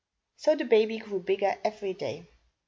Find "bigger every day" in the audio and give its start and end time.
1.21-2.25